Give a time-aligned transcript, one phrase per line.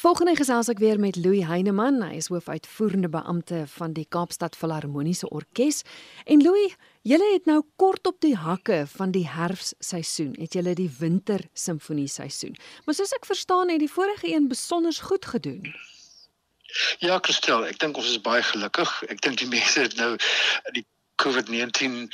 [0.00, 1.98] Volgende gesels ek weer met Louis Heineman.
[2.00, 5.82] Hy is hoofuitvoerende beampte van die Kaapstad Filharmoniese Orkees.
[6.24, 6.72] En Louis,
[7.04, 12.08] julle het nou kort op die hakke van die herfsseisoen, het julle die winter simfonie
[12.08, 12.56] seisoen.
[12.86, 15.68] Maar soos ek verstaan, het die vorige een besonder goed gedoen.
[17.04, 18.94] Ja, Christel, ek dink ons is baie gelukkig.
[19.12, 20.14] Ek dink die mense het nou
[20.72, 20.86] die
[21.22, 22.08] COVID-19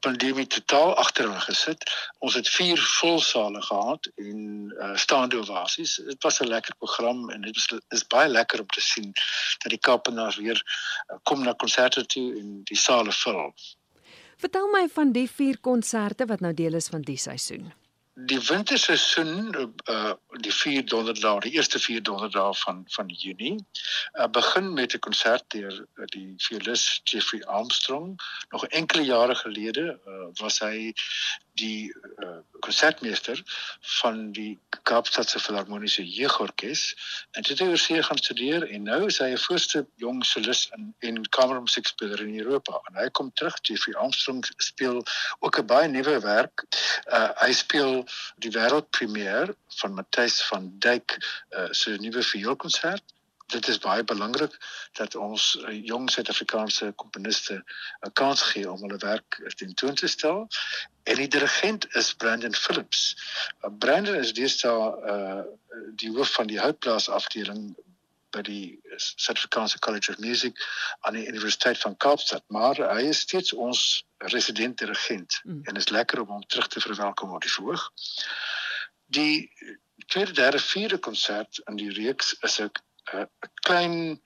[0.00, 1.84] pandemie totaal agter hulle gesit.
[2.18, 4.38] Ons het vier volsale gehad en
[4.78, 5.96] uh, staande ovasies.
[6.06, 9.12] Dit was 'n lekker program en dit is is baie lekker om te sien
[9.58, 13.52] dat die Kaapenaars weer uh, kom na konserte toe en die sale vul.
[14.36, 17.72] Vertel my van die vier konserte wat nou deel is van die seisoen
[18.14, 19.54] die winterseisoen
[19.88, 20.12] uh
[20.44, 23.56] die vier donderdae die eerste vier donderdae van van Junie
[24.18, 28.20] uh, begin met 'n konsert deur uh, die violis Jeffrey Armstrong.
[28.50, 30.92] Nog enkele jare gelede uh, was hy
[31.54, 33.42] die uh, konsertmeester
[34.00, 36.94] van die Kaapstadse Filharmoniese Jeugorkes.
[37.30, 40.94] En het oor see gaan studeer en nou is hy 'n voorste jong solis in
[41.00, 42.80] en kamermusiekspeler in Europa.
[42.88, 45.04] En hy kom terug Jeffrey Armstrong speel
[45.40, 46.64] ook 'n baie nuwe werk.
[47.06, 48.01] Uh, hy speel
[48.36, 53.04] die wêreldpremier van Matthys van Duyk uh, se nuwe vioolkonsert
[53.52, 54.54] dit is baie belangrik
[54.98, 57.64] dat ons uh, jong Suid-Afrikaanse komponiste 'n
[58.08, 60.46] uh, kans gee om hulle werk ten toon te stel.
[61.02, 63.02] En die dirigent is Brandon Phillips.
[63.60, 64.76] Uh, Brandon is deesdae
[65.14, 65.42] uh,
[66.02, 67.74] die hoof van die houtblaas afdeling
[68.32, 70.58] by die Suid-Afrikaanse College of Music
[71.00, 75.60] aan die Universiteit van Kaapstad, maar hy is steeds ons resident dirigent mm.
[75.70, 77.90] en is lekker om hom terug te verwelkom op die verhoog.
[79.12, 79.52] Die
[80.06, 82.70] tweede, derde, vierde konsert in die reeks is 'n
[83.12, 83.28] 'n
[83.66, 84.22] klein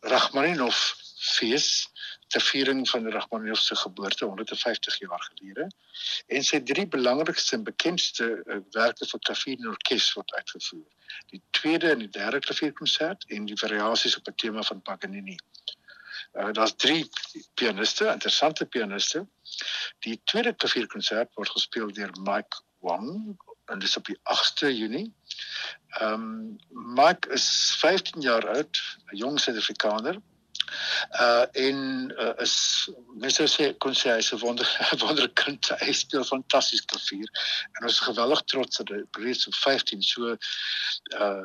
[0.00, 1.88] Rachmaninov fees
[2.32, 5.66] ter viering van Rachmaninov se geboorte 150 jaar gelede.
[6.26, 10.86] En sy drie belangrikste en bekendste uh, werke vir klavier en orkes word uitgevoer.
[11.34, 15.36] Die tweede en die derde klavierkonsert en die variasies op 'n tema van Paganini.
[16.32, 17.04] Uh, Daar's drie
[17.54, 19.26] pianiste, interessante pianiste.
[20.06, 23.36] Die tweede klavierkonsert word gespeel deur Mike Wang
[23.70, 25.14] en dis op die 8de Junie.
[25.98, 26.56] Ehm um,
[26.94, 28.78] Mike is 15 jaar oud,
[29.10, 30.22] 'n jong Suid-Afrikaner.
[31.20, 31.78] Uh en
[32.18, 32.88] uh, is
[33.18, 34.68] mense sê kon sê hy's 'n wonder
[35.06, 35.70] wonderkind.
[35.80, 37.28] Hy speel fantasties klavier
[37.72, 40.36] en ons is geweldig trots dat hy reeds op 15 so
[41.18, 41.42] uh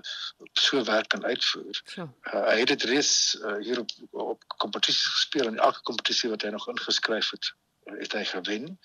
[0.53, 1.81] so werk kan uitvoer.
[1.97, 6.41] Uh, hy het dit reeds uh, hier op op kompetisies gespeel en elke kompetisie wat
[6.41, 7.53] hy nog ingeskryf het
[7.85, 8.79] het hy gewen.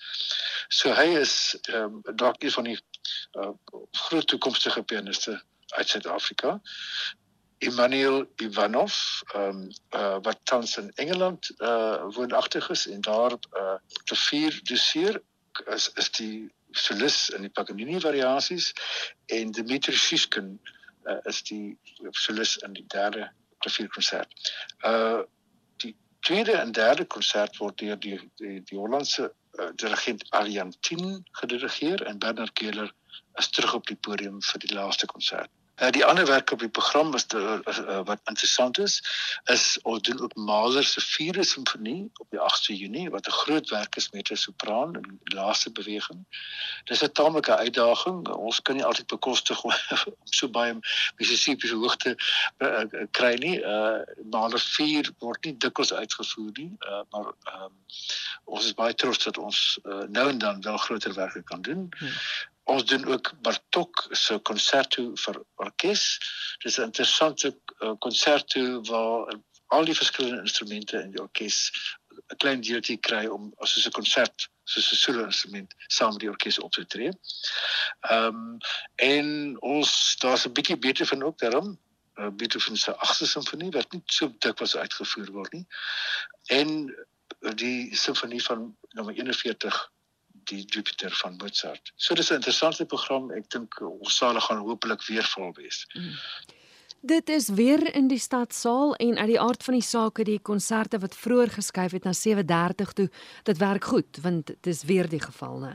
[0.69, 2.77] So hy is ehm um, dalk een van die
[3.39, 3.49] uh,
[3.91, 6.61] groot toekomstige pianiste uit Suid-Afrika.
[7.61, 8.95] Immanuel Ivanov,
[9.33, 15.21] ehm um, uh, wat tans in Engeland uh woonagtig is en daar uh klavier doseer
[15.75, 18.71] is is die solis in die Paganini variasies
[19.25, 20.59] en Dmitri Shishkin
[21.05, 21.77] uh, is die
[22.09, 23.29] solis in die derde
[23.59, 24.51] klavierkonsert.
[24.81, 25.21] Uh
[25.85, 29.29] die tweede en derde konsert word deur die die, die Hollandse
[29.59, 32.93] uh, dirigent Arjan Tin gedirigeer en Bernard Keller
[33.37, 35.53] is terug op die podium vir die laaste konsert.
[35.81, 39.01] Uh, die ander werk op die program is uh, uh, wat interessant is
[39.43, 43.69] is ons doen ook Mahler se 4de simfonie op die 8de Junie wat 'n groot
[43.69, 46.25] werk is met 'n sopran in die laaste beweging.
[46.83, 48.27] Dis 'n tamelike uitdaging.
[48.27, 49.73] Ons kan nie altyd bekostig om
[50.23, 50.77] so baie
[51.17, 52.15] Mississippi se hoogte
[52.57, 53.57] uh, kry nie.
[53.59, 53.99] Uh,
[54.29, 57.73] Mahler 4 word nie dikwels uitgevoer nie, uh, maar um,
[58.43, 61.89] ons is baie trots dat ons uh, nou en dan wel groter werke kan doen.
[61.97, 62.13] Hmm
[62.63, 66.03] ons doen ook Bartok se konserto vir orkes.
[66.63, 67.57] Dis 'n interessante
[67.99, 71.71] konserto uh, waar al die verskillende instrumente in die orkes
[72.31, 76.29] 'n klein deeltjie kry om as 'n konsert soos 'n solo instrument saam met die
[76.29, 77.11] orkes op te tree.
[77.99, 78.57] Ehm um,
[78.95, 81.79] en ons daar's 'n bietjie beter van ook daarom
[82.15, 85.65] uh, Beethoven se 8de simfonie wat nie so dikwels uitgevoer word nie.
[86.45, 86.95] En
[87.55, 89.91] die simfonie van nommer 41
[90.51, 91.93] die Jupiter van Mozart.
[91.95, 93.31] So dis 'n interessante program.
[93.31, 95.85] Ek dink ons sal gaan hopelik weer vol wees.
[95.93, 96.15] Mm.
[97.01, 100.99] Dit is weer in die stadsaal en uit die aard van die saak die konserte
[101.01, 103.09] wat vroeër geskuif het na 7:30 toe,
[103.43, 105.73] dit werk goed want dit is weer die geval, né?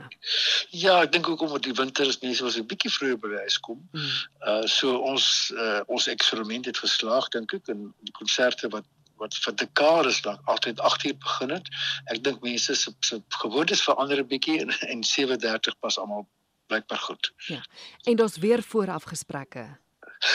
[0.70, 3.58] Ja, ek dink ook omdat die winter is mense was 'n bietjie vroeër by huis
[3.60, 3.88] kom.
[3.92, 4.00] Mm.
[4.46, 8.84] Uh so ons uh, ons eksperiment het geslaag dink ek en die konserte wat
[9.16, 11.68] wat vir dekades lank altyd 8 uur begin het.
[12.12, 16.28] Ek dink mense se se gewoontes verander 'n bietjie en en 7:30 pas almal
[16.66, 17.32] blykbaar goed.
[17.36, 17.64] Ja.
[18.02, 19.78] En daar's weer vooraf gesprekke.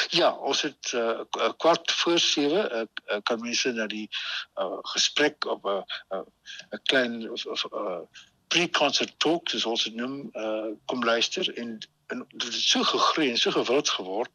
[0.10, 1.19] Ja, ons het uh,
[1.57, 4.10] kwart voor 7 uh, uh, kan mense na die
[4.56, 5.84] uh, gesprek op 'n
[6.16, 6.25] uh, 'n
[6.69, 8.00] uh, klein of, of uh,
[8.51, 11.77] pre-concert talk, dis ons noem, uh, kom luister en
[12.12, 14.31] en dit het so gegroei en so gewild geword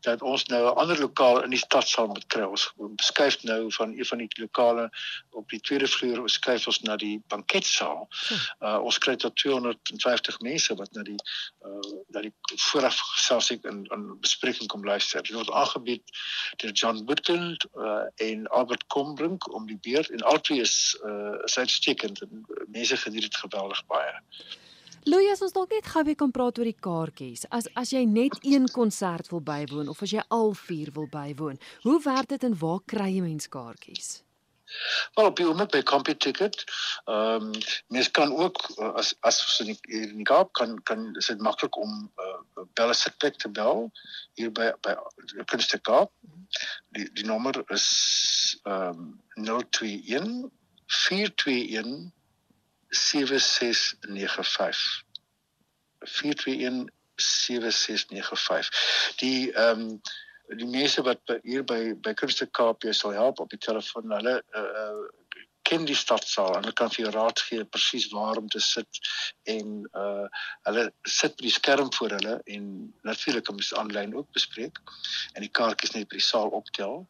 [0.00, 2.42] dat ons nou 'n ander lokaal in die stad sal moet kry.
[2.42, 4.90] Ons beskuif nou van een van die lokale
[5.30, 8.08] op die tweede vloer, ons skuif ons na die banketsaal.
[8.60, 11.18] Uh ons kry tot 250 mense wat na die
[11.64, 12.34] uh na die
[12.68, 15.22] vooraf selfs ek in 'n bespreking kom luister.
[15.22, 16.04] Dit word aangebied
[16.56, 21.58] deur John Buttel uh en Albert Kombrink om die beurt en albei is uh is
[21.58, 24.14] uitstekend en mense geniet dit geweldig baie.
[25.08, 27.46] Louis, as ons dalk net gou weer kan praat oor die kaartjies.
[27.54, 31.60] As as jy net een konsert wil bywoon of as jy al vier wil bywoon,
[31.86, 34.18] hoe werk dit en waar kry jy mens kaartjies?
[35.14, 36.64] Wel op die oomblik by CompuTicket.
[37.08, 37.62] Ehm um,
[37.94, 38.60] mens kan ook
[39.00, 42.92] as as in die, in die Kaap kan kan is dit maklik om uh, bel
[42.92, 43.88] as ek te bel
[44.36, 44.96] hier by by
[45.44, 46.12] Kunste Kaap.
[46.92, 47.88] Die die nommer is
[48.64, 49.08] ehm
[49.40, 50.50] um, 021
[50.88, 52.12] 421
[52.90, 55.04] 7695
[55.98, 58.70] 421 7695
[59.16, 60.00] die ehm um,
[60.56, 64.38] die mense wat hier by by Kunste Kaap jy sal help op die telefoon hulle
[64.56, 65.08] uh, uh,
[65.68, 66.56] ken die stadsaal.
[66.56, 69.00] En kan vir jou raad gee presies waar om te sit
[69.54, 70.26] en uh
[70.68, 70.84] hulle
[71.18, 72.70] sit by die skerm voor hulle en
[73.08, 74.80] natuurlik kan mens aanlyn ook bespreek
[75.34, 77.04] en die kaartjies net by die saal optel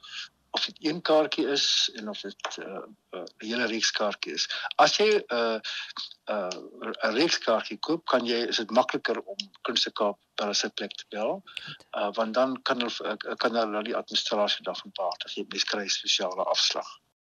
[0.51, 4.49] of dit een kaartjie is en of dit 'n uh, uh, hele reeks kaartjies is.
[4.77, 5.59] As jy 'n uh,
[6.29, 10.71] 'n uh, reeks kaartjie koop, kan jy is dit makliker om Kunste Kaap per se
[10.71, 11.43] plek te bel.
[11.97, 15.65] Uh, want dan kan hulle uh, kan hulle die administrasie daarvan betaal as jy mens
[15.65, 16.89] kry spesiale afslag.